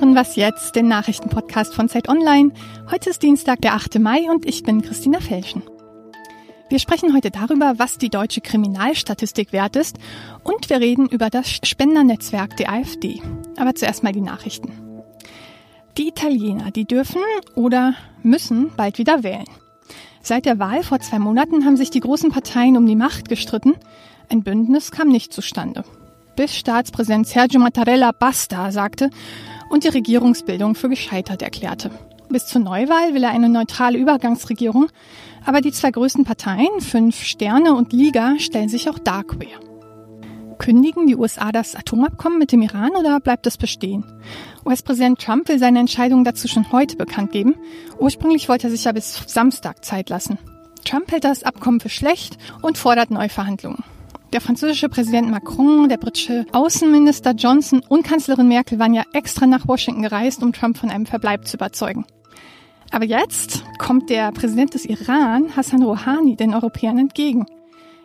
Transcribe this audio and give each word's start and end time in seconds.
hören 0.00 0.14
Was 0.14 0.36
jetzt, 0.36 0.76
den 0.76 0.86
Nachrichtenpodcast 0.86 1.74
von 1.74 1.88
Zeit 1.88 2.08
Online. 2.08 2.52
Heute 2.88 3.10
ist 3.10 3.20
Dienstag, 3.20 3.60
der 3.62 3.74
8. 3.74 3.98
Mai 3.98 4.30
und 4.30 4.46
ich 4.46 4.62
bin 4.62 4.80
Christina 4.80 5.18
Felschen. 5.18 5.64
Wir 6.68 6.78
sprechen 6.78 7.16
heute 7.16 7.32
darüber, 7.32 7.80
was 7.80 7.98
die 7.98 8.08
deutsche 8.08 8.40
Kriminalstatistik 8.40 9.52
wert 9.52 9.74
ist 9.74 9.98
und 10.44 10.70
wir 10.70 10.78
reden 10.78 11.08
über 11.08 11.30
das 11.30 11.50
Spendernetzwerk 11.64 12.56
der 12.58 12.70
AfD. 12.70 13.20
Aber 13.56 13.74
zuerst 13.74 14.04
mal 14.04 14.12
die 14.12 14.20
Nachrichten. 14.20 14.70
Die 15.96 16.06
Italiener, 16.06 16.70
die 16.70 16.84
dürfen 16.84 17.22
oder 17.56 17.94
müssen 18.22 18.70
bald 18.76 18.98
wieder 18.98 19.24
wählen. 19.24 19.48
Seit 20.22 20.46
der 20.46 20.60
Wahl 20.60 20.84
vor 20.84 21.00
zwei 21.00 21.18
Monaten 21.18 21.64
haben 21.64 21.76
sich 21.76 21.90
die 21.90 22.00
großen 22.00 22.30
Parteien 22.30 22.76
um 22.76 22.86
die 22.86 22.94
Macht 22.94 23.28
gestritten. 23.28 23.74
Ein 24.28 24.44
Bündnis 24.44 24.92
kam 24.92 25.08
nicht 25.08 25.32
zustande. 25.32 25.82
Bis 26.36 26.54
Staatspräsident 26.54 27.26
Sergio 27.26 27.58
Mattarella 27.58 28.12
basta 28.12 28.70
sagte 28.70 29.10
und 29.70 29.84
die 29.84 29.88
Regierungsbildung 29.88 30.74
für 30.74 30.88
gescheitert 30.88 31.42
erklärte. 31.42 31.90
Bis 32.28 32.46
zur 32.46 32.60
Neuwahl 32.60 33.14
will 33.14 33.24
er 33.24 33.30
eine 33.30 33.48
neutrale 33.48 33.98
Übergangsregierung, 33.98 34.88
aber 35.46 35.60
die 35.60 35.72
zwei 35.72 35.90
größten 35.90 36.24
Parteien, 36.24 36.80
Fünf 36.80 37.22
Sterne 37.22 37.74
und 37.74 37.92
Liga, 37.92 38.38
stellen 38.38 38.68
sich 38.68 38.90
auch 38.90 38.98
da 38.98 39.22
quer. 39.22 39.58
Kündigen 40.58 41.06
die 41.06 41.16
USA 41.16 41.52
das 41.52 41.74
Atomabkommen 41.74 42.38
mit 42.38 42.52
dem 42.52 42.62
Iran 42.62 42.90
oder 42.98 43.20
bleibt 43.20 43.46
es 43.46 43.56
bestehen? 43.56 44.04
US-Präsident 44.66 45.20
Trump 45.20 45.48
will 45.48 45.58
seine 45.58 45.78
Entscheidung 45.78 46.24
dazu 46.24 46.48
schon 46.48 46.70
heute 46.72 46.96
bekannt 46.96 47.32
geben. 47.32 47.54
Ursprünglich 47.98 48.48
wollte 48.48 48.66
er 48.66 48.70
sich 48.70 48.84
ja 48.84 48.92
bis 48.92 49.22
Samstag 49.26 49.84
Zeit 49.84 50.10
lassen. 50.10 50.38
Trump 50.84 51.10
hält 51.10 51.24
das 51.24 51.44
Abkommen 51.44 51.80
für 51.80 51.88
schlecht 51.88 52.36
und 52.60 52.76
fordert 52.76 53.10
Neuverhandlungen. 53.10 53.84
Der 54.34 54.42
französische 54.42 54.90
Präsident 54.90 55.30
Macron, 55.30 55.88
der 55.88 55.96
britische 55.96 56.44
Außenminister 56.52 57.30
Johnson 57.32 57.80
und 57.88 58.02
Kanzlerin 58.02 58.46
Merkel 58.46 58.78
waren 58.78 58.92
ja 58.92 59.04
extra 59.14 59.46
nach 59.46 59.66
Washington 59.66 60.02
gereist, 60.02 60.42
um 60.42 60.52
Trump 60.52 60.76
von 60.76 60.90
einem 60.90 61.06
Verbleib 61.06 61.46
zu 61.46 61.56
überzeugen. 61.56 62.04
Aber 62.90 63.06
jetzt 63.06 63.64
kommt 63.78 64.10
der 64.10 64.30
Präsident 64.32 64.74
des 64.74 64.84
Iran, 64.84 65.56
Hassan 65.56 65.82
Rouhani, 65.82 66.36
den 66.36 66.54
Europäern 66.54 66.98
entgegen. 66.98 67.46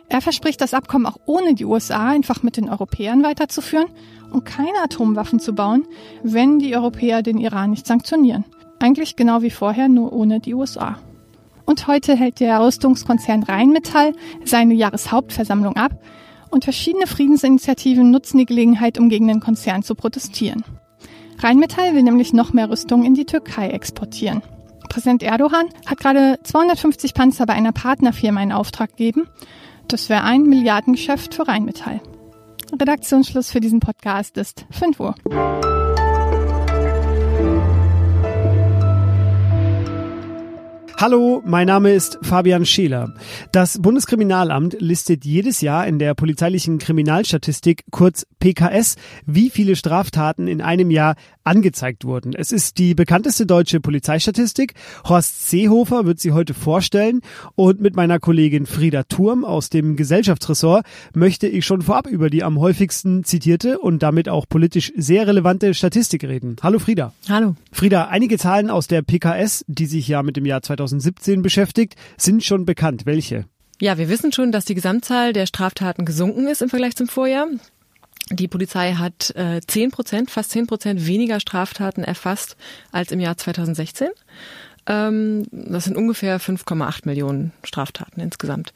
Er 0.08 0.22
verspricht, 0.22 0.62
das 0.62 0.72
Abkommen 0.72 1.06
auch 1.06 1.18
ohne 1.26 1.54
die 1.54 1.66
USA 1.66 2.08
einfach 2.08 2.42
mit 2.42 2.56
den 2.56 2.70
Europäern 2.70 3.22
weiterzuführen 3.22 3.88
und 4.30 4.46
keine 4.46 4.78
Atomwaffen 4.82 5.40
zu 5.40 5.54
bauen, 5.54 5.86
wenn 6.22 6.58
die 6.58 6.74
Europäer 6.74 7.22
den 7.22 7.36
Iran 7.36 7.70
nicht 7.70 7.86
sanktionieren. 7.86 8.44
Eigentlich 8.80 9.16
genau 9.16 9.42
wie 9.42 9.50
vorher, 9.50 9.88
nur 9.88 10.12
ohne 10.12 10.40
die 10.40 10.54
USA. 10.54 10.98
Und 11.66 11.86
heute 11.86 12.14
hält 12.14 12.40
der 12.40 12.60
Rüstungskonzern 12.60 13.42
Rheinmetall 13.42 14.12
seine 14.44 14.74
Jahreshauptversammlung 14.74 15.76
ab 15.76 15.98
und 16.54 16.64
verschiedene 16.64 17.08
Friedensinitiativen 17.08 18.10
nutzen 18.10 18.38
die 18.38 18.46
Gelegenheit, 18.46 18.98
um 18.98 19.08
gegen 19.08 19.26
den 19.26 19.40
Konzern 19.40 19.82
zu 19.82 19.96
protestieren. 19.96 20.64
Rheinmetall 21.40 21.94
will 21.94 22.04
nämlich 22.04 22.32
noch 22.32 22.52
mehr 22.52 22.70
Rüstung 22.70 23.04
in 23.04 23.14
die 23.14 23.26
Türkei 23.26 23.68
exportieren. 23.70 24.40
Präsident 24.88 25.24
Erdogan 25.24 25.66
hat 25.84 25.98
gerade 25.98 26.38
250 26.44 27.12
Panzer 27.12 27.44
bei 27.44 27.54
einer 27.54 27.72
Partnerfirma 27.72 28.40
in 28.40 28.52
Auftrag 28.52 28.90
gegeben. 28.90 29.26
Das 29.88 30.08
wäre 30.08 30.22
ein 30.22 30.44
Milliardengeschäft 30.44 31.34
für 31.34 31.48
Rheinmetall. 31.48 32.00
Redaktionsschluss 32.72 33.50
für 33.50 33.60
diesen 33.60 33.80
Podcast 33.80 34.36
ist 34.38 34.64
5 34.70 35.00
Uhr. 35.00 35.83
Hallo, 40.96 41.42
mein 41.44 41.66
Name 41.66 41.92
ist 41.92 42.20
Fabian 42.22 42.64
Scheler. 42.64 43.12
Das 43.50 43.82
Bundeskriminalamt 43.82 44.76
listet 44.78 45.24
jedes 45.24 45.60
Jahr 45.60 45.88
in 45.88 45.98
der 45.98 46.14
polizeilichen 46.14 46.78
Kriminalstatistik, 46.78 47.82
kurz 47.90 48.24
PKS, 48.38 48.94
wie 49.26 49.50
viele 49.50 49.74
Straftaten 49.74 50.46
in 50.46 50.62
einem 50.62 50.92
Jahr 50.92 51.16
angezeigt 51.42 52.04
wurden. 52.04 52.32
Es 52.32 52.52
ist 52.52 52.78
die 52.78 52.94
bekannteste 52.94 53.44
deutsche 53.44 53.80
Polizeistatistik. 53.80 54.74
Horst 55.06 55.50
Seehofer 55.50 56.06
wird 56.06 56.20
sie 56.20 56.32
heute 56.32 56.54
vorstellen 56.54 57.22
und 57.56 57.80
mit 57.80 57.96
meiner 57.96 58.20
Kollegin 58.20 58.64
Frieda 58.64 59.02
Turm 59.02 59.44
aus 59.44 59.70
dem 59.70 59.96
Gesellschaftsressort 59.96 60.86
möchte 61.12 61.48
ich 61.48 61.66
schon 61.66 61.82
vorab 61.82 62.06
über 62.06 62.30
die 62.30 62.44
am 62.44 62.60
häufigsten 62.60 63.24
zitierte 63.24 63.80
und 63.80 64.02
damit 64.02 64.28
auch 64.28 64.48
politisch 64.48 64.92
sehr 64.96 65.26
relevante 65.26 65.74
Statistik 65.74 66.22
reden. 66.22 66.56
Hallo 66.62 66.78
Frieda. 66.78 67.12
Hallo. 67.28 67.56
Frieda, 67.72 68.06
einige 68.06 68.38
Zahlen 68.38 68.70
aus 68.70 68.86
der 68.86 69.02
PKS, 69.02 69.64
die 69.66 69.86
sich 69.86 70.06
ja 70.06 70.22
mit 70.22 70.36
dem 70.36 70.46
Jahr 70.46 70.62
2000 70.62 70.83
2017 70.84 71.42
beschäftigt, 71.42 71.96
sind 72.16 72.44
schon 72.44 72.64
bekannt. 72.64 73.06
Welche? 73.06 73.46
Ja, 73.80 73.98
wir 73.98 74.08
wissen 74.08 74.32
schon, 74.32 74.52
dass 74.52 74.64
die 74.64 74.74
Gesamtzahl 74.74 75.32
der 75.32 75.46
Straftaten 75.46 76.04
gesunken 76.04 76.46
ist 76.46 76.62
im 76.62 76.68
Vergleich 76.68 76.96
zum 76.96 77.08
Vorjahr. 77.08 77.48
Die 78.30 78.48
Polizei 78.48 78.94
hat 78.94 79.34
äh, 79.36 79.60
10 79.66 79.90
Prozent, 79.90 80.30
fast 80.30 80.50
10 80.50 80.66
Prozent 80.66 81.06
weniger 81.06 81.40
Straftaten 81.40 82.04
erfasst 82.04 82.56
als 82.92 83.12
im 83.12 83.20
Jahr 83.20 83.36
2016. 83.36 84.08
Ähm, 84.86 85.46
das 85.50 85.84
sind 85.84 85.96
ungefähr 85.96 86.40
5,8 86.40 87.00
Millionen 87.04 87.52
Straftaten 87.64 88.20
insgesamt. 88.20 88.72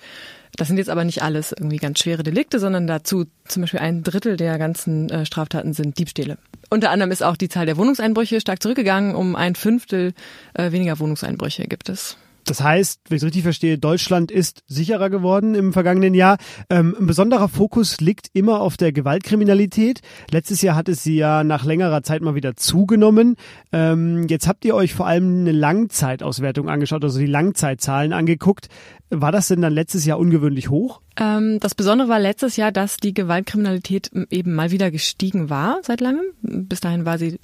Das 0.58 0.66
sind 0.66 0.76
jetzt 0.76 0.90
aber 0.90 1.04
nicht 1.04 1.22
alles 1.22 1.52
irgendwie 1.52 1.76
ganz 1.76 2.00
schwere 2.00 2.24
Delikte, 2.24 2.58
sondern 2.58 2.88
dazu 2.88 3.26
zum 3.46 3.62
Beispiel 3.62 3.78
ein 3.78 4.02
Drittel 4.02 4.36
der 4.36 4.58
ganzen 4.58 5.08
äh, 5.08 5.24
Straftaten 5.24 5.72
sind 5.72 6.00
Diebstähle. 6.00 6.36
Unter 6.68 6.90
anderem 6.90 7.12
ist 7.12 7.22
auch 7.22 7.36
die 7.36 7.48
Zahl 7.48 7.64
der 7.64 7.76
Wohnungseinbrüche 7.76 8.40
stark 8.40 8.60
zurückgegangen. 8.60 9.14
Um 9.14 9.36
ein 9.36 9.54
Fünftel 9.54 10.14
äh, 10.54 10.72
weniger 10.72 10.98
Wohnungseinbrüche 10.98 11.68
gibt 11.68 11.88
es. 11.88 12.16
Das 12.48 12.62
heißt, 12.62 13.00
wenn 13.08 13.16
ich 13.16 13.22
es 13.22 13.26
richtig 13.26 13.42
verstehe, 13.42 13.78
Deutschland 13.78 14.30
ist 14.30 14.62
sicherer 14.66 15.10
geworden 15.10 15.54
im 15.54 15.74
vergangenen 15.74 16.14
Jahr. 16.14 16.38
Ähm, 16.70 16.96
ein 16.98 17.06
besonderer 17.06 17.48
Fokus 17.48 18.00
liegt 18.00 18.28
immer 18.32 18.62
auf 18.62 18.78
der 18.78 18.90
Gewaltkriminalität. 18.92 20.00
Letztes 20.30 20.62
Jahr 20.62 20.74
hat 20.74 20.88
es 20.88 21.02
sie 21.02 21.16
ja 21.16 21.44
nach 21.44 21.66
längerer 21.66 22.02
Zeit 22.02 22.22
mal 22.22 22.34
wieder 22.34 22.56
zugenommen. 22.56 23.36
Ähm, 23.70 24.26
jetzt 24.28 24.48
habt 24.48 24.64
ihr 24.64 24.74
euch 24.74 24.94
vor 24.94 25.06
allem 25.06 25.40
eine 25.40 25.52
Langzeitauswertung 25.52 26.70
angeschaut, 26.70 27.04
also 27.04 27.18
die 27.18 27.26
Langzeitzahlen 27.26 28.14
angeguckt. 28.14 28.68
War 29.10 29.32
das 29.32 29.48
denn 29.48 29.62
dann 29.62 29.72
letztes 29.72 30.04
Jahr 30.04 30.18
ungewöhnlich 30.18 30.70
hoch? 30.70 31.00
Ähm, 31.18 31.60
das 31.60 31.74
Besondere 31.74 32.08
war 32.08 32.18
letztes 32.18 32.56
Jahr, 32.56 32.72
dass 32.72 32.98
die 32.98 33.14
Gewaltkriminalität 33.14 34.10
eben 34.30 34.54
mal 34.54 34.70
wieder 34.70 34.90
gestiegen 34.90 35.50
war 35.50 35.80
seit 35.82 36.00
langem. 36.00 36.24
Bis 36.42 36.80
dahin 36.80 37.04
war 37.04 37.18
sie 37.18 37.38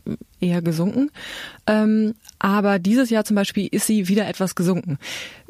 eher 0.44 0.62
gesunken. 0.62 1.10
Ähm, 1.66 2.15
aber 2.38 2.78
dieses 2.78 3.10
Jahr 3.10 3.25
zum 3.25 3.37
Beispiel 3.37 3.69
ist 3.71 3.87
sie 3.87 4.09
wieder 4.09 4.28
etwas 4.28 4.55
gesunken. 4.55 4.99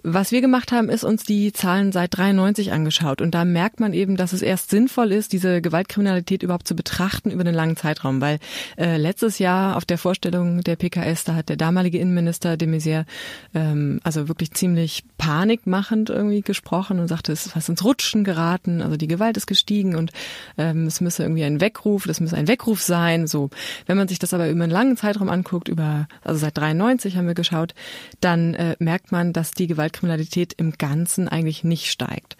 Was 0.06 0.32
wir 0.32 0.42
gemacht 0.42 0.70
haben, 0.70 0.90
ist 0.90 1.02
uns 1.02 1.24
die 1.24 1.54
Zahlen 1.54 1.90
seit 1.90 2.18
93 2.18 2.72
angeschaut. 2.72 3.22
Und 3.22 3.34
da 3.34 3.46
merkt 3.46 3.80
man 3.80 3.94
eben, 3.94 4.18
dass 4.18 4.34
es 4.34 4.42
erst 4.42 4.68
sinnvoll 4.68 5.12
ist, 5.12 5.32
diese 5.32 5.62
Gewaltkriminalität 5.62 6.42
überhaupt 6.42 6.68
zu 6.68 6.76
betrachten 6.76 7.30
über 7.30 7.40
einen 7.40 7.54
langen 7.54 7.78
Zeitraum, 7.78 8.20
weil 8.20 8.38
äh, 8.76 8.98
letztes 8.98 9.38
Jahr 9.38 9.78
auf 9.78 9.86
der 9.86 9.96
Vorstellung 9.96 10.60
der 10.60 10.76
PKS, 10.76 11.24
da 11.24 11.36
hat 11.36 11.48
der 11.48 11.56
damalige 11.56 11.98
Innenminister 11.98 12.58
de 12.58 12.68
Maizière 12.68 13.06
ähm, 13.54 13.98
also 14.04 14.28
wirklich 14.28 14.52
ziemlich 14.52 15.04
panikmachend 15.16 16.10
irgendwie 16.10 16.42
gesprochen 16.42 16.98
und 16.98 17.08
sagte, 17.08 17.32
es 17.32 17.46
ist 17.46 17.56
was 17.56 17.70
ins 17.70 17.82
Rutschen 17.82 18.24
geraten, 18.24 18.82
also 18.82 18.98
die 18.98 19.08
Gewalt 19.08 19.38
ist 19.38 19.46
gestiegen 19.46 19.96
und 19.96 20.12
ähm, 20.58 20.86
es 20.86 21.00
müsse 21.00 21.22
irgendwie 21.22 21.44
ein 21.44 21.62
Weckruf, 21.62 22.04
das 22.06 22.20
müsse 22.20 22.36
ein 22.36 22.46
Weckruf 22.46 22.82
sein. 22.82 23.26
So, 23.26 23.48
wenn 23.86 23.96
man 23.96 24.08
sich 24.08 24.18
das 24.18 24.34
aber 24.34 24.50
über 24.50 24.64
einen 24.64 24.70
langen 24.70 24.98
Zeitraum 24.98 25.30
anguckt, 25.30 25.68
über 25.68 26.08
also 26.22 26.38
seit 26.38 26.58
93 26.58 27.16
haben 27.16 27.26
wir 27.26 27.32
geschaut, 27.32 27.74
dann 28.20 28.52
äh, 28.52 28.76
merkt 28.80 29.10
man, 29.10 29.32
dass 29.32 29.52
die 29.52 29.66
Gewalt 29.66 29.93
Kriminalität 29.94 30.52
im 30.54 30.72
Ganzen 30.72 31.28
eigentlich 31.28 31.64
nicht 31.64 31.90
steigt. 31.90 32.36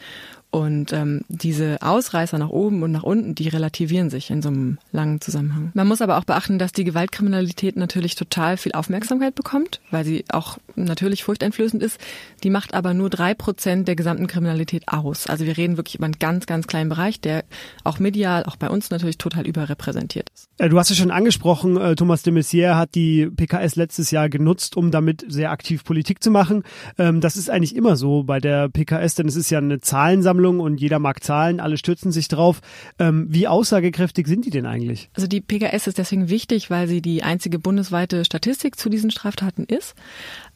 Und 0.54 0.92
ähm, 0.92 1.22
diese 1.26 1.78
Ausreißer 1.82 2.38
nach 2.38 2.50
oben 2.50 2.84
und 2.84 2.92
nach 2.92 3.03
unten, 3.03 3.34
die 3.34 3.48
relativieren 3.48 4.09
sich 4.09 4.31
in 4.31 4.41
so 4.41 4.50
einem 4.50 4.78
langen 4.92 5.20
Zusammenhang. 5.20 5.72
Man 5.75 5.88
muss 5.88 6.00
aber 6.00 6.16
auch 6.16 6.22
beachten, 6.22 6.60
dass 6.60 6.70
die 6.70 6.84
Gewaltkriminalität 6.84 7.75
natürlich 7.75 8.15
total 8.15 8.56
viel 8.56 8.70
Aufmerksamkeit 8.70 9.34
bekommt, 9.34 9.81
weil 9.91 10.04
sie 10.04 10.25
auch 10.28 10.59
natürlich 10.76 11.25
furchteinflößend 11.25 11.82
ist. 11.82 11.98
Die 12.44 12.50
macht 12.50 12.72
aber 12.72 12.94
nur 12.94 13.10
drei 13.10 13.34
Prozent 13.34 13.88
der 13.88 13.97
gesamten 13.97 14.28
Kriminalität 14.28 14.84
aus. 14.87 15.26
Also 15.26 15.44
wir 15.44 15.56
reden 15.56 15.76
wirklich 15.76 15.97
über 15.97 16.04
einen 16.04 16.20
ganz, 16.20 16.47
ganz 16.47 16.69
kleinen 16.69 16.88
Bereich, 16.88 17.21
der 17.21 17.44
auch 17.82 17.98
medial, 17.98 18.44
auch 18.44 18.54
bei 18.54 18.71
uns 18.71 18.91
natürlich 18.91 19.18
total 19.18 19.48
überrepräsentiert 19.48 20.28
ist. 20.33 20.48
Äh, 20.59 20.68
du 20.68 20.78
hast 20.78 20.89
es 20.89 20.97
schon 20.97 21.10
angesprochen, 21.10 21.77
äh, 21.78 21.97
Thomas 21.97 22.22
de 22.22 22.33
Maizière 22.33 22.77
hat 22.77 22.95
die 22.95 23.27
PKS 23.27 23.74
letztes 23.74 24.12
Jahr 24.12 24.28
genutzt, 24.28 24.77
um 24.77 24.92
damit 24.92 25.24
sehr 25.27 25.51
aktiv 25.51 25.83
Politik 25.83 26.22
zu 26.22 26.30
machen. 26.30 26.62
Ähm, 26.97 27.21
das 27.21 27.36
ist 27.36 27.51
eigentlich 27.51 27.74
immer 27.74 27.97
so 27.97 28.22
bei 28.22 28.39
der 28.39 28.68
PKS, 28.68 29.16
denn 29.16 29.27
es 29.27 29.34
ist 29.34 29.51
ja 29.51 29.59
eine 29.59 29.80
Zahlensammlung 29.80 30.43
Versammlung 30.44 30.60
und 30.60 30.80
jeder 30.80 30.98
mag 30.98 31.22
Zahlen, 31.22 31.60
alle 31.60 31.78
stürzen 31.78 32.12
sich 32.12 32.28
drauf. 32.28 32.60
Ähm, 32.98 33.26
wie 33.28 33.48
aussagekräftig 33.48 34.26
sind 34.26 34.44
die 34.44 34.50
denn 34.50 34.66
eigentlich? 34.66 35.08
Also 35.14 35.26
die 35.26 35.41
PKS 35.41 35.86
ist 35.86 35.98
deswegen 35.98 36.28
wichtig, 36.28 36.70
weil 36.70 36.86
sie 36.86 37.00
die 37.00 37.22
einzige 37.22 37.58
bundesweite 37.58 38.24
Statistik 38.24 38.78
zu 38.78 38.88
diesen 38.88 39.10
Straftaten 39.10 39.64
ist. 39.64 39.94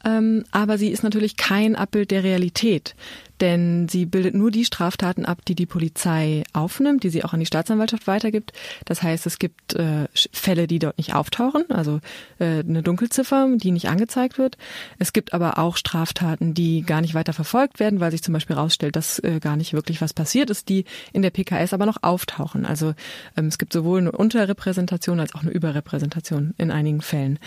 Ähm, 0.05 0.43
aber 0.51 0.77
sie 0.77 0.89
ist 0.89 1.03
natürlich 1.03 1.37
kein 1.37 1.75
Abbild 1.75 2.11
der 2.11 2.23
Realität. 2.23 2.95
Denn 3.41 3.87
sie 3.87 4.05
bildet 4.05 4.35
nur 4.35 4.51
die 4.51 4.65
Straftaten 4.65 5.25
ab, 5.25 5.45
die 5.45 5.55
die 5.55 5.65
Polizei 5.65 6.43
aufnimmt, 6.53 7.03
die 7.03 7.09
sie 7.09 7.23
auch 7.23 7.33
an 7.33 7.39
die 7.39 7.45
Staatsanwaltschaft 7.45 8.07
weitergibt. 8.07 8.53
Das 8.85 9.03
heißt, 9.03 9.25
es 9.25 9.39
gibt 9.39 9.75
äh, 9.75 10.07
Fälle, 10.31 10.67
die 10.67 10.79
dort 10.79 10.97
nicht 10.97 11.15
auftauchen, 11.15 11.65
also 11.69 11.99
äh, 12.39 12.59
eine 12.59 12.83
Dunkelziffer, 12.83 13.47
die 13.55 13.71
nicht 13.71 13.89
angezeigt 13.89 14.37
wird. 14.37 14.57
Es 14.97 15.13
gibt 15.13 15.33
aber 15.33 15.57
auch 15.57 15.77
Straftaten, 15.77 16.53
die 16.53 16.81
gar 16.81 17.01
nicht 17.01 17.13
weiter 17.13 17.33
verfolgt 17.33 17.79
werden, 17.79 17.99
weil 17.99 18.11
sich 18.11 18.23
zum 18.23 18.33
Beispiel 18.33 18.55
herausstellt, 18.55 18.95
dass 18.95 19.19
äh, 19.19 19.39
gar 19.39 19.55
nicht 19.55 19.73
wirklich 19.73 20.01
was 20.01 20.13
passiert 20.13 20.49
ist, 20.49 20.69
die 20.69 20.85
in 21.13 21.21
der 21.21 21.31
PKS 21.31 21.73
aber 21.73 21.85
noch 21.85 22.03
auftauchen. 22.03 22.65
Also 22.65 22.93
ähm, 23.37 23.47
es 23.47 23.57
gibt 23.57 23.73
sowohl 23.73 23.99
eine 23.99 24.11
Unterrepräsentation 24.11 25.19
als 25.19 25.35
auch 25.35 25.41
eine 25.41 25.51
Überrepräsentation 25.51 26.53
in 26.57 26.71
einigen 26.71 27.01
Fällen 27.01 27.39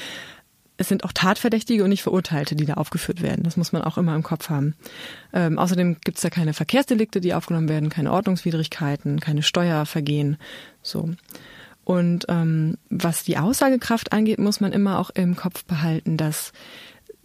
es 0.76 0.88
sind 0.88 1.04
auch 1.04 1.12
Tatverdächtige 1.12 1.84
und 1.84 1.90
nicht 1.90 2.02
Verurteilte, 2.02 2.56
die 2.56 2.64
da 2.64 2.74
aufgeführt 2.74 3.22
werden. 3.22 3.44
Das 3.44 3.56
muss 3.56 3.72
man 3.72 3.82
auch 3.82 3.98
immer 3.98 4.14
im 4.14 4.22
Kopf 4.22 4.48
haben. 4.48 4.74
Ähm, 5.32 5.58
außerdem 5.58 5.98
gibt 6.04 6.16
es 6.18 6.22
da 6.22 6.30
keine 6.30 6.54
Verkehrsdelikte, 6.54 7.20
die 7.20 7.34
aufgenommen 7.34 7.68
werden, 7.68 7.90
keine 7.90 8.12
Ordnungswidrigkeiten, 8.12 9.20
keine 9.20 9.42
Steuervergehen. 9.42 10.38
So. 10.82 11.10
Und 11.84 12.26
ähm, 12.28 12.78
was 12.90 13.24
die 13.24 13.38
Aussagekraft 13.38 14.12
angeht, 14.12 14.38
muss 14.38 14.60
man 14.60 14.72
immer 14.72 14.98
auch 14.98 15.10
im 15.10 15.36
Kopf 15.36 15.64
behalten, 15.64 16.16
dass 16.16 16.52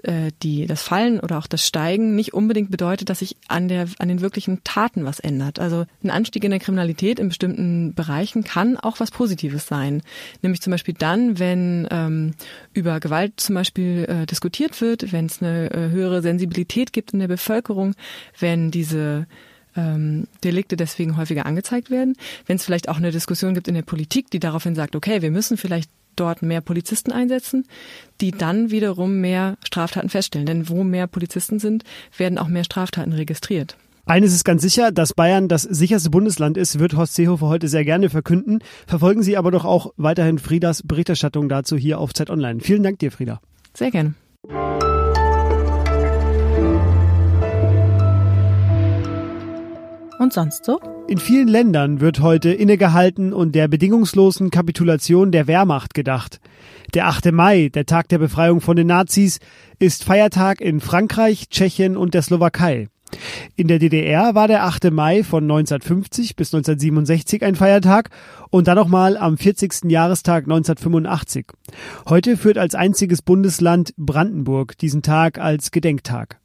äh, 0.08 0.32
die, 0.42 0.66
das 0.66 0.82
Fallen 0.82 1.20
oder 1.20 1.38
auch 1.38 1.48
das 1.48 1.66
Steigen 1.66 2.16
nicht 2.16 2.34
unbedingt 2.34 2.72
bedeutet, 2.72 3.10
dass 3.10 3.20
sich 3.20 3.36
an, 3.48 3.68
der, 3.68 3.88
an 4.00 4.08
den 4.08 4.22
wirklichen 4.22 4.64
Taten 4.64 5.06
was 5.06 5.20
ändert. 5.20 5.60
Also 5.60 5.86
ein 6.04 6.10
Anstieg 6.10 6.44
in 6.44 6.52
der 6.52 6.60
Kriminalität 6.60 7.20
in 7.20 7.28
bestimmten 7.28 7.94
Bereichen 7.94 8.44
kann 8.44 8.78
auch 8.78 9.00
was 9.00 9.12
Positives 9.12 9.68
sein. 9.68 10.02
Nämlich 10.42 10.62
zum 10.62 10.72
Beispiel 10.72 10.96
dann, 10.98 11.40
wenn 11.40 11.88
ähm, 11.92 12.34
über 12.74 13.00
Gewalt 13.00 13.34
zum 13.38 13.56
Beispiel 13.56 14.06
äh, 14.08 14.26
diskutiert 14.26 14.80
wird, 14.82 15.12
wenn 15.12 15.26
es 15.26 15.42
eine 15.42 15.72
äh, 15.72 15.90
höhere 15.90 16.22
Sensibilität 16.22 16.94
gibt 16.94 17.14
in 17.14 17.20
der 17.20 17.28
Bevölkerung, 17.28 17.94
wenn 18.40 18.72
diese 18.72 19.28
ähm, 19.76 20.28
Delikte 20.44 20.78
deswegen 20.78 21.18
häufiger 21.18 21.46
angezeigt 21.46 21.92
werden. 21.92 22.16
Wenn 22.46 22.56
es 22.56 22.66
vielleicht 22.66 22.90
auch 22.90 22.98
eine 22.98 23.12
Diskussion 23.12 23.54
gibt 23.54 23.68
in 23.68 23.76
der 23.76 23.84
Politik, 23.84 24.32
die 24.32 24.40
daraufhin 24.40 24.76
sagt, 24.76 24.96
okay, 24.96 25.22
wir 25.22 25.32
müssen 25.32 25.58
vielleicht 25.58 25.90
dort 26.20 26.42
mehr 26.42 26.62
Polizisten 26.62 27.12
einsetzen, 27.12 27.66
die 28.22 28.32
dann 28.32 28.72
wiederum 28.72 29.22
mehr 29.22 29.58
Straftaten 29.64 30.10
feststellen. 30.10 30.46
Denn 30.46 30.70
wo 30.70 30.84
mehr 30.84 31.08
Polizisten 31.08 31.60
sind, 31.60 31.84
werden 32.18 32.38
auch 32.38 32.48
mehr 32.48 32.64
Straftaten 32.64 33.14
registriert. 33.14 33.78
Eines 34.06 34.34
ist 34.34 34.46
ganz 34.46 34.62
sicher, 34.62 34.94
dass 34.94 35.14
Bayern 35.14 35.50
das 35.50 35.64
sicherste 35.64 36.10
Bundesland 36.10 36.56
ist, 36.56 36.80
wird 36.80 36.96
Horst 36.96 37.16
Seehofer 37.16 37.48
heute 37.48 37.68
sehr 37.68 37.84
gerne 37.84 38.10
verkünden. 38.10 38.60
Verfolgen 38.88 39.22
Sie 39.22 39.36
aber 39.36 39.52
doch 39.52 39.66
auch 39.66 39.92
weiterhin 39.98 40.40
Friedas 40.40 40.82
Berichterstattung 40.84 41.50
dazu 41.50 41.76
hier 41.76 42.00
auf 42.00 42.14
Zeit 42.14 42.30
Online. 42.30 42.62
Vielen 42.62 42.84
Dank 42.84 43.00
dir, 43.00 43.12
Frieda. 43.12 43.42
Sehr 43.74 43.92
gerne. 43.92 44.14
Und 50.20 50.34
sonst 50.34 50.64
so? 50.64 50.97
In 51.08 51.20
vielen 51.20 51.48
Ländern 51.48 52.02
wird 52.02 52.20
heute 52.20 52.50
innegehalten 52.50 53.32
und 53.32 53.56
der 53.56 53.70
bedingungslosen 53.70 54.52
Kapitulation 54.52 55.32
der 55.32 55.48
Wehrmacht 55.48 55.94
gedacht. 55.94 56.42
Der 56.94 57.08
8. 57.08 57.32
Mai, 57.32 57.70
der 57.74 57.86
Tag 57.86 58.10
der 58.10 58.18
Befreiung 58.18 58.60
von 58.60 58.76
den 58.76 58.88
Nazis, 58.88 59.40
ist 59.80 60.04
Feiertag 60.04 60.60
in 60.60 60.82
Frankreich, 60.82 61.48
Tschechien 61.50 61.96
und 61.96 62.14
der 62.14 62.24
Slowakei. 62.24 62.90
In 63.56 63.70
der 63.70 63.80
DDR 63.80 64.36
war 64.36 64.50
der 64.50 64.66
8. 64.66 64.92
Mai 64.92 65.24
von 65.24 65.46
1950 65.46 66.36
bis 66.36 66.54
1967 66.54 67.42
ein 67.42 67.56
Feiertag 67.56 68.10
und 68.50 68.68
dann 68.68 68.76
nochmal 68.76 69.16
am 69.16 69.38
40. 69.38 69.86
Jahrestag 69.90 70.44
1985. 70.44 71.48
Heute 72.10 72.36
führt 72.36 72.58
als 72.58 72.76
einziges 72.76 73.22
Bundesland 73.22 73.94
Brandenburg 73.96 74.78
diesen 74.78 75.04
Tag 75.04 75.40
als 75.40 75.72
Gedenktag. 75.72 76.42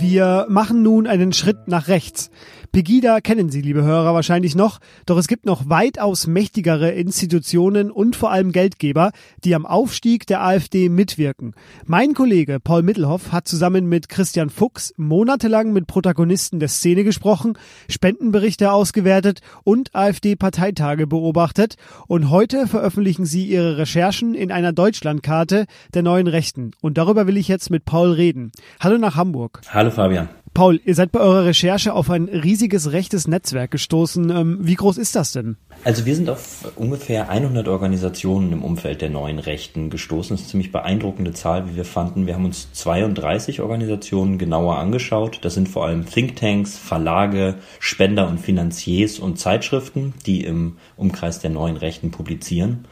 Wir 0.00 0.46
machen 0.48 0.82
nun 0.82 1.08
einen 1.08 1.32
Schritt 1.32 1.66
nach 1.66 1.88
rechts. 1.88 2.30
Pegida 2.70 3.20
kennen 3.20 3.50
Sie, 3.50 3.62
liebe 3.62 3.82
Hörer, 3.82 4.14
wahrscheinlich 4.14 4.54
noch, 4.54 4.78
doch 5.06 5.16
es 5.16 5.26
gibt 5.26 5.46
noch 5.46 5.68
weitaus 5.68 6.26
mächtigere 6.26 6.90
Institutionen 6.90 7.90
und 7.90 8.14
vor 8.14 8.30
allem 8.30 8.52
Geldgeber, 8.52 9.10
die 9.42 9.54
am 9.54 9.64
Aufstieg 9.64 10.26
der 10.26 10.42
AfD 10.44 10.88
mitwirken. 10.88 11.54
Mein 11.86 12.12
Kollege 12.12 12.60
Paul 12.60 12.82
Mittelhoff 12.82 13.32
hat 13.32 13.48
zusammen 13.48 13.86
mit 13.86 14.08
Christian 14.08 14.50
Fuchs 14.50 14.92
monatelang 14.98 15.72
mit 15.72 15.86
Protagonisten 15.86 16.60
der 16.60 16.68
Szene 16.68 17.04
gesprochen, 17.04 17.54
Spendenberichte 17.88 18.70
ausgewertet 18.70 19.40
und 19.64 19.94
AfD-Parteitage 19.94 21.06
beobachtet 21.06 21.76
und 22.06 22.30
heute 22.30 22.66
veröffentlichen 22.66 23.24
sie 23.24 23.46
ihre 23.46 23.78
Recherchen 23.78 24.34
in 24.34 24.52
einer 24.52 24.72
Deutschlandkarte 24.72 25.66
der 25.94 26.02
neuen 26.02 26.26
Rechten. 26.26 26.72
Und 26.82 26.98
darüber 26.98 27.26
will 27.26 27.38
ich 27.38 27.48
jetzt 27.48 27.70
mit 27.70 27.86
Paul 27.86 28.12
reden. 28.12 28.52
Hallo 28.78 28.98
nach 28.98 29.16
Hamburg. 29.16 29.62
Hallo 29.70 29.87
Fabian. 29.90 30.37
Paul, 30.54 30.80
ihr 30.84 30.94
seid 30.94 31.12
bei 31.12 31.20
eurer 31.20 31.44
Recherche 31.44 31.92
auf 31.92 32.10
ein 32.10 32.28
riesiges 32.28 32.92
rechtes 32.92 33.28
Netzwerk 33.28 33.70
gestoßen. 33.70 34.30
Ähm, 34.30 34.58
wie 34.60 34.74
groß 34.74 34.98
ist 34.98 35.14
das 35.16 35.32
denn? 35.32 35.56
Also 35.84 36.06
wir 36.06 36.14
sind 36.14 36.28
auf 36.28 36.72
ungefähr 36.76 37.28
100 37.28 37.68
Organisationen 37.68 38.52
im 38.52 38.62
Umfeld 38.62 39.00
der 39.00 39.10
neuen 39.10 39.38
Rechten 39.38 39.90
gestoßen. 39.90 40.34
Das 40.34 40.40
ist 40.40 40.46
eine 40.46 40.50
ziemlich 40.50 40.72
beeindruckende 40.72 41.32
Zahl, 41.32 41.68
wie 41.68 41.76
wir 41.76 41.84
fanden. 41.84 42.26
Wir 42.26 42.34
haben 42.34 42.44
uns 42.44 42.68
32 42.72 43.60
Organisationen 43.60 44.38
genauer 44.38 44.78
angeschaut. 44.78 45.38
Das 45.42 45.54
sind 45.54 45.68
vor 45.68 45.86
allem 45.86 46.06
Thinktanks, 46.06 46.76
Verlage, 46.76 47.56
Spender 47.78 48.28
und 48.28 48.38
Finanziers 48.38 49.18
und 49.18 49.38
Zeitschriften, 49.38 50.14
die 50.26 50.44
im 50.44 50.78
Umkreis 50.96 51.40
der 51.40 51.50
neuen 51.50 51.76
Rechten 51.76 52.10
publizieren. 52.10 52.86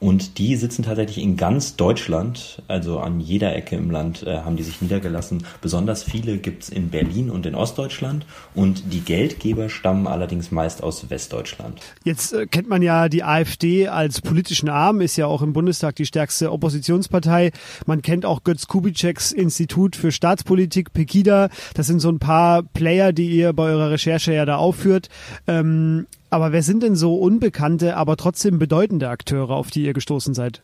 Und 0.00 0.38
die 0.38 0.56
sitzen 0.56 0.82
tatsächlich 0.82 1.22
in 1.22 1.36
ganz 1.36 1.76
Deutschland, 1.76 2.62
also 2.68 3.00
an 3.00 3.20
jeder 3.20 3.54
Ecke 3.54 3.76
im 3.76 3.90
Land 3.90 4.22
äh, 4.22 4.38
haben 4.38 4.56
die 4.56 4.62
sich 4.62 4.80
niedergelassen. 4.80 5.44
Besonders 5.60 6.02
viele 6.02 6.38
gibt's 6.38 6.70
in 6.70 6.88
Berlin 6.88 6.99
und 7.30 7.46
in 7.46 7.54
Ostdeutschland. 7.54 8.26
Und 8.54 8.92
die 8.92 9.00
Geldgeber 9.00 9.68
stammen 9.68 10.06
allerdings 10.06 10.50
meist 10.50 10.82
aus 10.82 11.10
Westdeutschland. 11.10 11.80
Jetzt 12.04 12.32
äh, 12.32 12.46
kennt 12.46 12.68
man 12.68 12.82
ja 12.82 13.08
die 13.08 13.24
AfD 13.24 13.88
als 13.88 14.20
politischen 14.20 14.68
Arm, 14.68 15.00
ist 15.00 15.16
ja 15.16 15.26
auch 15.26 15.42
im 15.42 15.52
Bundestag 15.52 15.96
die 15.96 16.06
stärkste 16.06 16.52
Oppositionspartei. 16.52 17.52
Man 17.86 18.02
kennt 18.02 18.26
auch 18.26 18.44
Götz 18.44 18.66
Kubitscheks 18.66 19.32
Institut 19.32 19.96
für 19.96 20.12
Staatspolitik, 20.12 20.92
Pegida. 20.92 21.48
Das 21.74 21.86
sind 21.86 22.00
so 22.00 22.10
ein 22.10 22.18
paar 22.18 22.62
Player, 22.62 23.12
die 23.12 23.30
ihr 23.30 23.52
bei 23.52 23.64
eurer 23.64 23.90
Recherche 23.90 24.32
ja 24.32 24.44
da 24.44 24.56
aufführt. 24.56 25.08
Ähm, 25.46 26.06
aber 26.30 26.52
wer 26.52 26.62
sind 26.62 26.82
denn 26.82 26.94
so 26.94 27.16
unbekannte, 27.16 27.96
aber 27.96 28.16
trotzdem 28.16 28.58
bedeutende 28.58 29.08
Akteure, 29.08 29.50
auf 29.50 29.70
die 29.70 29.84
ihr 29.84 29.92
gestoßen 29.92 30.32
seid? 30.32 30.62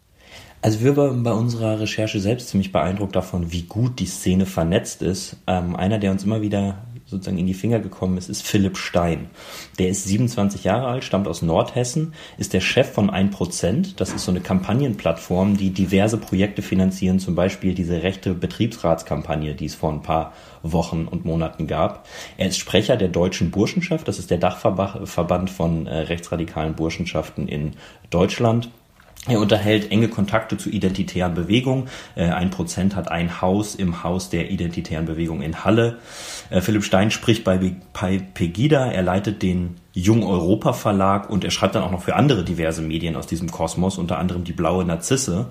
Also 0.67 0.81
wir 0.81 0.97
waren 0.97 1.23
bei 1.23 1.31
unserer 1.31 1.79
Recherche 1.79 2.19
selbst 2.19 2.49
ziemlich 2.49 2.73
beeindruckt 2.73 3.15
davon, 3.15 3.53
wie 3.53 3.63
gut 3.63 4.01
die 4.01 4.07
Szene 4.07 4.47
vernetzt 4.47 5.01
ist. 5.01 5.37
Ähm, 5.47 5.77
einer, 5.77 6.01
der 6.01 6.11
uns 6.11 6.25
immer 6.25 6.43
wieder 6.43 6.79
sozusagen 7.05 7.39
in 7.39 7.47
die 7.47 7.55
Finger 7.55 7.79
gekommen 7.79 8.19
ist, 8.19 8.29
ist 8.29 8.45
Philipp 8.45 8.77
Stein. 8.77 9.31
Der 9.79 9.91
ist 9.91 10.03
27 10.07 10.65
Jahre 10.65 10.89
alt, 10.89 11.05
stammt 11.05 11.29
aus 11.29 11.41
Nordhessen, 11.41 12.15
ist 12.37 12.53
der 12.53 12.61
Chef 12.61 12.91
von 12.91 13.13
1%. 13.13 13.95
Das 13.95 14.13
ist 14.13 14.25
so 14.25 14.33
eine 14.33 14.41
Kampagnenplattform, 14.41 15.57
die 15.57 15.71
diverse 15.71 16.17
Projekte 16.17 16.63
finanzieren, 16.63 17.21
zum 17.21 17.37
Beispiel 17.37 17.73
diese 17.73 18.03
rechte 18.03 18.35
Betriebsratskampagne, 18.35 19.55
die 19.55 19.67
es 19.67 19.77
vor 19.77 19.93
ein 19.93 20.03
paar 20.03 20.33
Wochen 20.65 21.07
und 21.09 21.25
Monaten 21.25 21.69
gab. 21.69 22.09
Er 22.39 22.49
ist 22.49 22.59
Sprecher 22.59 22.97
der 22.97 23.07
Deutschen 23.07 23.53
Burschenschaft, 23.53 24.09
das 24.09 24.19
ist 24.19 24.33
der 24.33 24.39
Dachverband 24.39 25.49
von 25.49 25.87
äh, 25.87 25.97
rechtsradikalen 25.97 26.75
Burschenschaften 26.75 27.47
in 27.47 27.75
Deutschland. 28.11 28.69
Er 29.29 29.41
unterhält 29.41 29.91
enge 29.91 30.09
Kontakte 30.09 30.57
zu 30.57 30.71
identitären 30.71 31.35
Bewegungen. 31.35 31.89
Äh, 32.15 32.27
ein 32.27 32.51
Prozent 32.51 32.95
hat 32.95 33.11
ein 33.11 33.41
Haus 33.41 33.75
im 33.75 34.05
Haus 34.05 34.31
der 34.31 34.51
identitären 34.51 35.05
Bewegung 35.05 35.43
in 35.43 35.65
Halle. 35.65 35.99
Äh, 36.51 36.61
Philipp 36.61 36.85
Stein 36.85 37.11
spricht 37.11 37.43
bei, 37.43 37.59
bei 37.93 38.19
Pegida. 38.19 38.91
Er 38.93 39.03
leitet 39.03 39.43
den 39.43 39.77
Jung 39.93 40.25
Europa 40.25 40.75
Verlag 40.75 41.29
und 41.29 41.43
er 41.43 41.51
schreibt 41.51 41.75
dann 41.75 41.83
auch 41.83 41.91
noch 41.91 42.03
für 42.03 42.15
andere 42.15 42.45
diverse 42.45 42.83
Medien 42.83 43.17
aus 43.17 43.27
diesem 43.27 43.51
Kosmos, 43.51 43.99
unter 43.99 44.19
anderem 44.19 44.45
die 44.45 44.53
Blaue 44.53 44.85
Narzisse. 44.85 45.47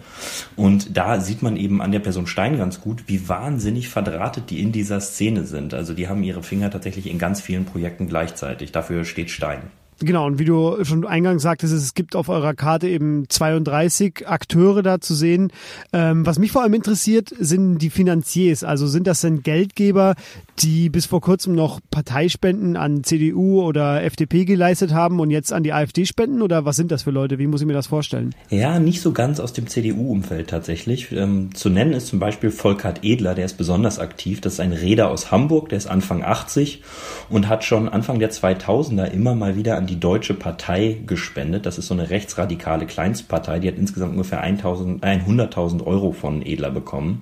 Und 0.55 0.95
da 0.95 1.19
sieht 1.19 1.41
man 1.41 1.57
eben 1.57 1.81
an 1.81 1.91
der 1.91 1.99
Person 1.99 2.27
Stein 2.27 2.57
ganz 2.57 2.79
gut, 2.79 3.05
wie 3.07 3.27
wahnsinnig 3.27 3.89
verdrahtet 3.89 4.51
die 4.51 4.61
in 4.61 4.71
dieser 4.71 5.01
Szene 5.01 5.43
sind. 5.45 5.73
Also 5.73 5.93
die 5.93 6.07
haben 6.07 6.23
ihre 6.23 6.43
Finger 6.43 6.69
tatsächlich 6.69 7.09
in 7.09 7.17
ganz 7.17 7.41
vielen 7.41 7.65
Projekten 7.65 8.07
gleichzeitig. 8.07 8.71
Dafür 8.71 9.03
steht 9.03 9.31
Stein. 9.31 9.63
Genau, 9.99 10.25
und 10.25 10.39
wie 10.39 10.45
du 10.45 10.83
schon 10.83 11.05
eingangs 11.05 11.41
sagtest, 11.41 11.73
es 11.73 11.93
gibt 11.93 12.17
auf 12.17 12.27
eurer 12.27 12.53
Karte 12.53 12.89
eben 12.89 13.29
32 13.29 14.27
Akteure 14.27 14.83
da 14.83 14.99
zu 14.99 15.15
sehen. 15.15 15.51
Ähm, 15.93 16.25
was 16.25 16.37
mich 16.37 16.51
vor 16.51 16.63
allem 16.63 16.73
interessiert, 16.73 17.33
sind 17.39 17.77
die 17.77 17.89
Finanziers. 17.89 18.65
Also 18.65 18.87
sind 18.87 19.07
das 19.07 19.21
denn 19.21 19.41
Geldgeber, 19.41 20.15
die 20.59 20.89
bis 20.89 21.05
vor 21.05 21.21
kurzem 21.21 21.55
noch 21.55 21.79
Parteispenden 21.91 22.75
an 22.75 23.03
CDU 23.03 23.61
oder 23.61 24.03
FDP 24.03 24.43
geleistet 24.43 24.93
haben 24.93 25.21
und 25.21 25.31
jetzt 25.31 25.53
an 25.53 25.63
die 25.63 25.71
AfD 25.71 26.05
spenden? 26.05 26.41
Oder 26.41 26.65
was 26.65 26.75
sind 26.75 26.91
das 26.91 27.03
für 27.03 27.11
Leute? 27.11 27.39
Wie 27.39 27.47
muss 27.47 27.61
ich 27.61 27.67
mir 27.67 27.73
das 27.73 27.87
vorstellen? 27.87 28.35
Ja, 28.49 28.79
nicht 28.79 29.01
so 29.01 29.13
ganz 29.13 29.39
aus 29.39 29.53
dem 29.53 29.67
CDU-Umfeld 29.67 30.49
tatsächlich. 30.49 31.13
Ähm, 31.13 31.55
zu 31.55 31.69
nennen 31.69 31.93
ist 31.93 32.07
zum 32.07 32.19
Beispiel 32.19 32.51
Volkert 32.51 33.03
Edler, 33.03 33.33
der 33.33 33.45
ist 33.45 33.57
besonders 33.57 33.99
aktiv. 33.99 34.41
Das 34.41 34.53
ist 34.53 34.59
ein 34.59 34.73
Räder 34.73 35.09
aus 35.09 35.31
Hamburg, 35.31 35.69
der 35.69 35.77
ist 35.77 35.87
Anfang 35.87 36.21
80 36.21 36.83
und 37.29 37.47
hat 37.47 37.63
schon 37.63 37.87
Anfang 37.87 38.19
der 38.19 38.31
2000er 38.31 39.05
immer 39.05 39.35
mal 39.35 39.55
wieder 39.55 39.77
an 39.77 39.84
an 39.85 39.87
die 39.87 39.99
Deutsche 39.99 40.33
Partei 40.33 40.97
gespendet. 41.05 41.67
Das 41.67 41.77
ist 41.77 41.87
so 41.87 41.93
eine 41.93 42.09
rechtsradikale 42.09 42.87
Kleinstpartei, 42.87 43.59
die 43.59 43.67
hat 43.67 43.77
insgesamt 43.77 44.13
ungefähr 44.13 44.43
100.000 44.43 45.85
Euro 45.85 46.11
von 46.11 46.43
Edler 46.43 46.71
bekommen. 46.71 47.21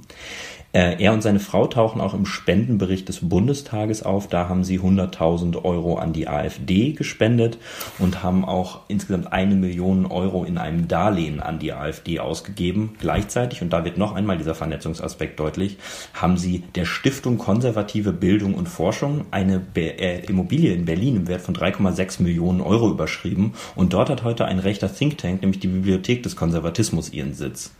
Äh, 0.73 1.03
er 1.03 1.13
und 1.13 1.21
seine 1.21 1.39
Frau 1.39 1.67
tauchen 1.67 2.01
auch 2.01 2.15
im 2.15 2.25
Spendenbericht 2.25 3.07
des 3.07 3.29
Bundestages 3.29 4.01
auf. 4.01 4.27
Da 4.27 4.49
haben 4.49 4.63
sie 4.63 4.79
100.000 4.79 5.63
Euro 5.63 5.97
an 5.97 6.13
die 6.13 6.27
AfD 6.27 6.93
gespendet 6.93 7.59
und 7.99 8.23
haben 8.23 8.43
auch 8.43 8.81
insgesamt 8.87 9.31
eine 9.31 9.53
Million 9.53 10.07
Euro 10.07 10.43
in 10.43 10.57
einem 10.57 10.87
Darlehen 10.87 11.39
an 11.39 11.59
die 11.59 11.73
AfD 11.73 12.19
ausgegeben. 12.19 12.95
Gleichzeitig, 12.99 13.61
und 13.61 13.71
da 13.71 13.85
wird 13.85 13.99
noch 13.99 14.15
einmal 14.15 14.39
dieser 14.39 14.55
Vernetzungsaspekt 14.55 15.39
deutlich, 15.39 15.77
haben 16.15 16.37
sie 16.37 16.63
der 16.73 16.85
Stiftung 16.85 17.37
Konservative 17.37 18.11
Bildung 18.11 18.55
und 18.55 18.67
Forschung 18.67 19.25
eine 19.29 19.59
Be 19.59 19.99
äh, 19.99 20.25
Immobilie 20.25 20.73
in 20.73 20.85
Berlin 20.85 21.17
im 21.17 21.27
Wert 21.27 21.41
von 21.41 21.55
3,6 21.55 22.23
Millionen 22.23 22.61
Euro 22.61 22.89
überschrieben. 22.89 23.53
Und 23.75 23.93
dort 23.93 24.09
hat 24.09 24.23
heute 24.23 24.45
ein 24.45 24.57
rechter 24.57 24.91
Think 24.91 25.19
Tank, 25.19 25.41
nämlich 25.41 25.59
die 25.59 25.67
Bibliothek 25.67 26.23
des 26.23 26.35
Konservatismus, 26.35 27.13
ihren 27.13 27.35
Sitz. 27.35 27.75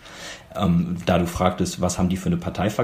Ähm, 0.55 0.97
da 1.07 1.17
du 1.17 1.25
fragtest, 1.25 1.81
was 1.81 1.97
haben 1.97 2.09
die 2.09 2.17
für 2.17 2.27
eine 2.27 2.37
Parteivergangenheit? 2.37 2.82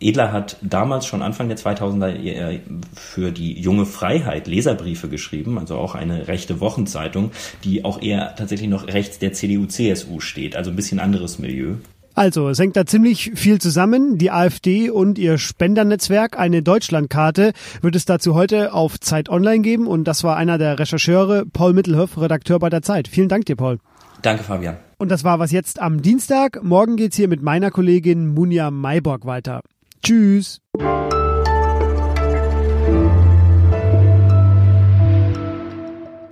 Edler 0.00 0.32
hat 0.32 0.56
damals 0.62 1.06
schon 1.06 1.22
Anfang 1.22 1.48
der 1.48 1.58
2000er 1.58 2.08
äh, 2.08 2.60
für 2.94 3.32
die 3.32 3.60
junge 3.60 3.84
Freiheit 3.84 4.46
Leserbriefe 4.46 5.08
geschrieben, 5.08 5.58
also 5.58 5.76
auch 5.76 5.94
eine 5.94 6.28
rechte 6.28 6.60
Wochenzeitung, 6.60 7.32
die 7.64 7.84
auch 7.84 8.00
eher 8.00 8.34
tatsächlich 8.36 8.68
noch 8.68 8.86
rechts 8.86 9.18
der 9.18 9.32
CDU-CSU 9.32 10.20
steht, 10.20 10.56
also 10.56 10.70
ein 10.70 10.76
bisschen 10.76 11.00
anderes 11.00 11.38
Milieu. 11.38 11.74
Also, 12.14 12.48
es 12.48 12.58
hängt 12.58 12.76
da 12.76 12.84
ziemlich 12.84 13.30
viel 13.36 13.60
zusammen. 13.60 14.18
Die 14.18 14.32
AfD 14.32 14.90
und 14.90 15.20
ihr 15.20 15.38
Spendernetzwerk, 15.38 16.36
eine 16.36 16.64
Deutschlandkarte, 16.64 17.52
wird 17.80 17.94
es 17.94 18.06
dazu 18.06 18.34
heute 18.34 18.72
auf 18.74 18.98
Zeit 18.98 19.28
Online 19.28 19.60
geben. 19.60 19.86
Und 19.86 20.02
das 20.02 20.24
war 20.24 20.36
einer 20.36 20.58
der 20.58 20.80
Rechercheure, 20.80 21.46
Paul 21.46 21.74
Mittelhoff, 21.74 22.20
Redakteur 22.20 22.58
bei 22.58 22.70
der 22.70 22.82
Zeit. 22.82 23.06
Vielen 23.06 23.28
Dank 23.28 23.46
dir, 23.46 23.54
Paul. 23.54 23.78
Danke, 24.22 24.42
Fabian. 24.42 24.76
Und 24.98 25.10
das 25.10 25.22
war 25.22 25.38
was 25.38 25.52
jetzt 25.52 25.80
am 25.80 26.02
Dienstag. 26.02 26.62
Morgen 26.62 26.96
geht's 26.96 27.16
hier 27.16 27.28
mit 27.28 27.42
meiner 27.42 27.70
Kollegin 27.70 28.26
Munja 28.26 28.70
Mayborg 28.70 29.26
weiter. 29.26 29.60
Tschüss. 30.02 30.60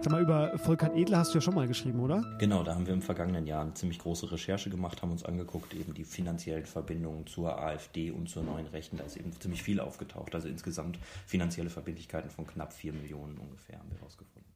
Sag 0.01 0.13
mal, 0.13 0.23
über 0.23 0.59
Volkert 0.59 0.97
Edler 0.97 1.19
hast 1.19 1.33
du 1.33 1.39
ja 1.39 1.43
schon 1.43 1.55
mal 1.55 1.67
geschrieben, 1.67 2.01
oder? 2.01 2.23
Genau, 2.39 2.63
da 2.63 2.75
haben 2.75 2.87
wir 2.87 2.95
im 2.95 3.03
vergangenen 3.03 3.47
Jahr 3.47 3.63
eine 3.63 3.75
ziemlich 3.75 3.99
große 3.99 4.31
Recherche 4.31 4.71
gemacht, 4.71 5.03
haben 5.03 5.11
uns 5.11 5.25
angeguckt, 5.25 5.75
eben 5.75 5.95
die 5.95 6.05
finanziellen 6.05 6.67
Verbindungen 6.67 7.27
zur 7.27 7.61
AfD 7.61 8.11
und 8.11 8.29
zur 8.29 8.43
neuen 8.45 8.67
Rechten. 8.67 8.97
Da 8.97 9.05
ist 9.05 9.17
eben 9.17 9.33
ziemlich 9.41 9.63
viel 9.63 9.81
aufgetaucht. 9.81 10.35
Also 10.35 10.49
insgesamt 10.49 10.99
finanzielle 11.27 11.71
Verbindlichkeiten 11.71 12.31
von 12.31 12.47
knapp 12.47 12.73
vier 12.73 12.93
Millionen 12.93 13.37
ungefähr 13.39 13.79
haben 13.79 13.91
wir 13.91 14.01
rausgefunden. 14.01 14.47